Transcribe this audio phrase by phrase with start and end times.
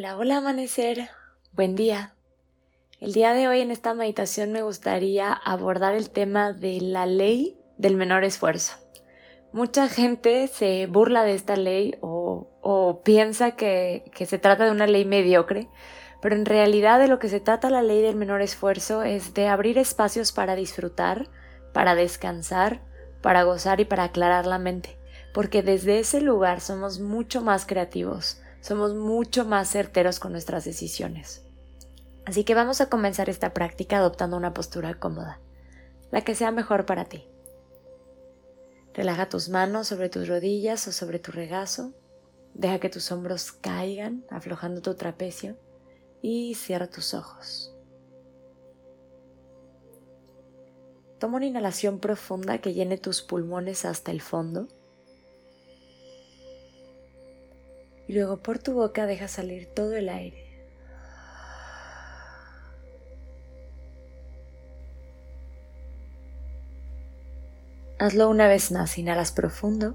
[0.00, 1.10] Hola, hola amanecer,
[1.52, 2.14] buen día.
[3.00, 7.58] El día de hoy en esta meditación me gustaría abordar el tema de la ley
[7.76, 8.78] del menor esfuerzo.
[9.52, 14.86] Mucha gente se burla de esta ley o, piensa que, que se trata de una
[14.86, 15.68] ley mediocre,
[16.22, 19.48] pero en realidad de lo que se trata la ley del menor esfuerzo es de
[19.48, 21.28] abrir espacios para disfrutar,
[21.74, 22.80] para descansar,
[23.20, 24.98] para gozar y para aclarar la mente,
[25.34, 31.42] porque desde ese lugar somos mucho más creativos, somos mucho más certeros con nuestras decisiones.
[32.26, 35.40] Así que vamos a comenzar esta práctica adoptando una postura cómoda,
[36.10, 37.26] la que sea mejor para ti.
[38.94, 41.92] Relaja tus manos sobre tus rodillas o sobre tu regazo,
[42.54, 45.56] deja que tus hombros caigan, aflojando tu trapecio,
[46.22, 47.74] y cierra tus ojos.
[51.18, 54.68] Toma una inhalación profunda que llene tus pulmones hasta el fondo
[58.10, 60.44] y luego por tu boca deja salir todo el aire.
[68.00, 69.94] Hazlo una vez más, inhalas profundo.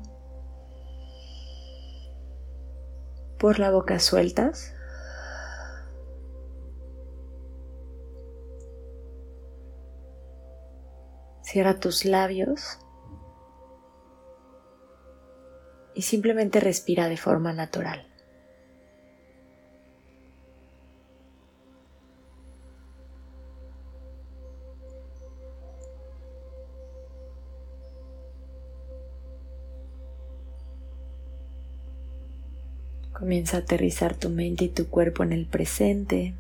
[3.38, 4.74] Por la boca sueltas.
[11.42, 12.80] Cierra tus labios
[15.96, 18.06] y simplemente respira de forma natural.
[33.14, 36.34] Comienza a aterrizar tu mente y tu cuerpo en el presente.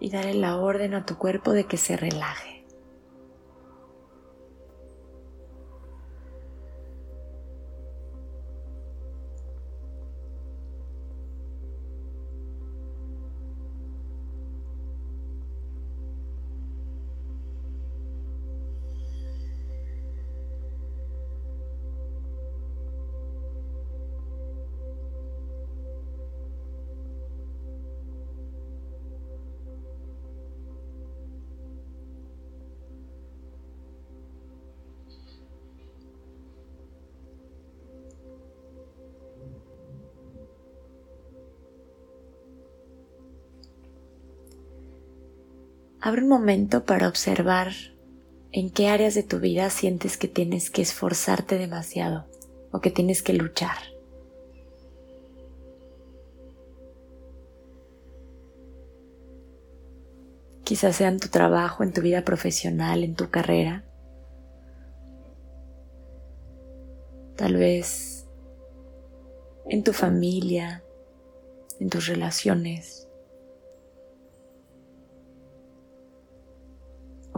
[0.00, 2.59] Y darle la orden a tu cuerpo de que se relaje.
[46.02, 47.72] Abre un momento para observar
[48.52, 52.24] en qué áreas de tu vida sientes que tienes que esforzarte demasiado
[52.72, 53.76] o que tienes que luchar.
[60.64, 63.84] Quizás sea en tu trabajo, en tu vida profesional, en tu carrera.
[67.36, 68.26] Tal vez
[69.68, 70.82] en tu familia,
[71.78, 73.09] en tus relaciones.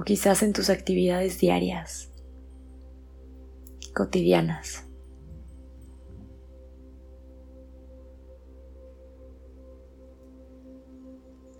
[0.04, 2.10] Quizás en tus actividades diarias,
[3.94, 4.84] cotidianas.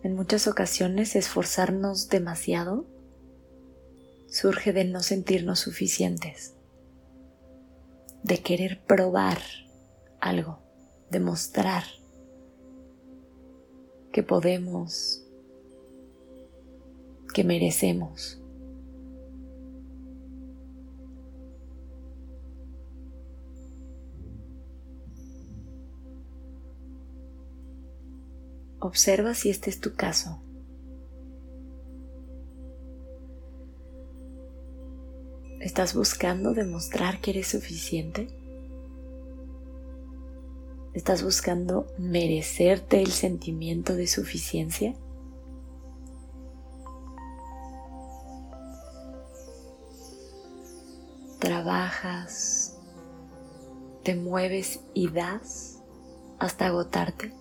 [0.03, 2.87] En muchas ocasiones esforzarnos demasiado
[4.29, 6.55] surge de no sentirnos suficientes,
[8.25, 9.39] de querer probar
[10.21, 10.59] algo,
[11.11, 11.85] demostrar
[14.11, 15.23] que podemos
[17.33, 18.39] que merecemos.
[28.81, 30.43] Observa si este es tu caso.
[35.61, 38.27] ¿Estás buscando demostrar que eres suficiente?
[40.93, 44.95] ¿Estás buscando merecerte el sentimiento de suficiencia?
[51.43, 52.79] Trabajas,
[54.05, 55.83] te mueves y das
[56.39, 57.35] hasta agotarte.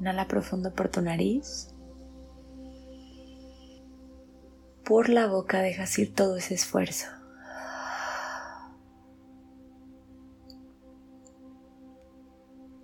[0.00, 1.72] Inhala profundo por tu nariz.
[4.90, 7.06] por la boca dejas ir todo ese esfuerzo.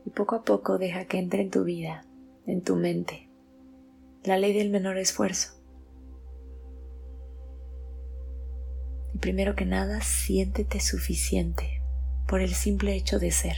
[0.05, 2.07] Y poco a poco deja que entre en tu vida,
[2.47, 3.29] en tu mente,
[4.23, 5.61] la ley del menor esfuerzo.
[9.13, 11.83] Y primero que nada, siéntete suficiente
[12.29, 13.57] por el simple hecho de ser.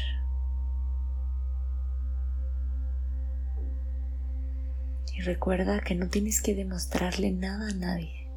[5.18, 8.30] Y recuerda que no tienes que demostrarle nada a nadie.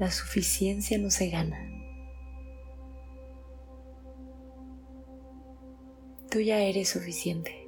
[0.00, 1.64] La suficiencia no se gana.
[6.28, 7.59] Tú ya eres suficiente.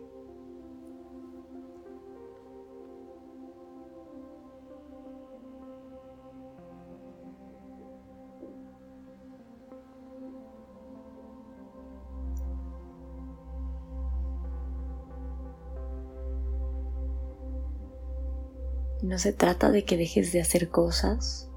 [19.12, 21.50] No se trata de que dejes de hacer cosas,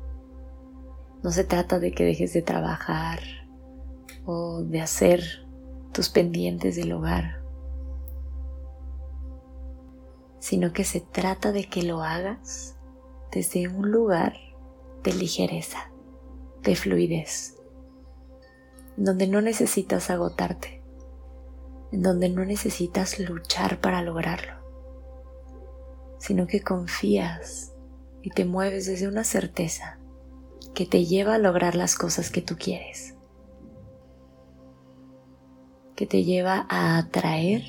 [1.23, 3.21] no se trata de que dejes de trabajar
[4.25, 5.23] o de hacer
[5.93, 7.41] tus pendientes del hogar,
[10.39, 12.75] sino que se trata de que lo hagas
[13.31, 14.33] desde un lugar
[15.05, 15.93] de ligereza,
[16.61, 17.55] de fluidez,
[18.97, 20.83] donde no necesitas agotarte,
[21.93, 24.64] en donde no necesitas luchar para lograrlo
[26.25, 27.71] sino que confías
[28.23, 29.99] y te mueves desde una certeza
[30.73, 33.15] que te lleva a lograr las cosas que tú quieres,
[35.95, 37.61] que te lleva a atraer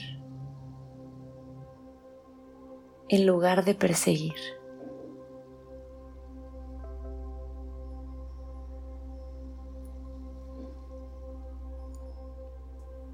[3.10, 4.32] en lugar de perseguir.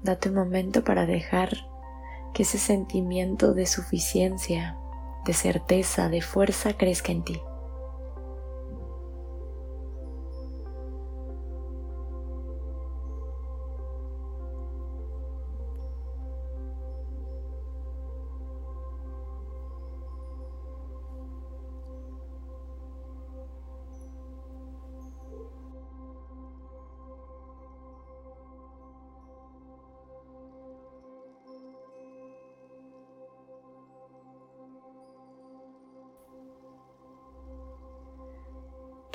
[0.03, 1.49] Date un momento para dejar
[2.33, 4.79] que ese sentimiento de suficiencia
[5.25, 7.41] de certeza, de fuerza crezca en ti.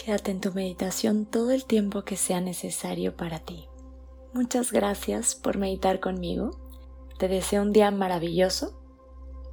[0.08, 3.68] Quédate en tu meditación todo el tiempo que sea necesario para ti.
[4.32, 6.58] Muchas gracias por meditar conmigo.
[7.18, 8.80] Te deseo un día maravilloso.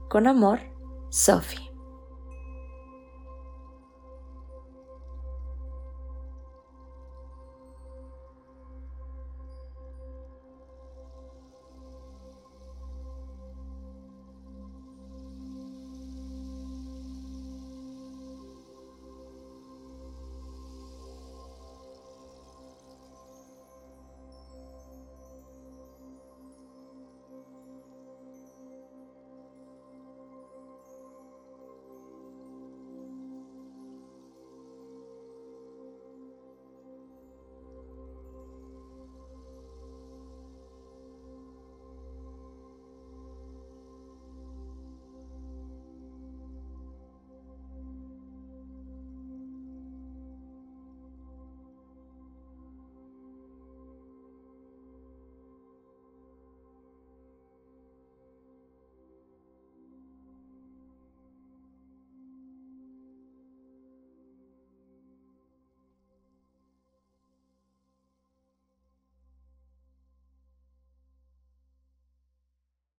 [0.10, 0.62] Con amor,
[1.10, 1.65] Sophie.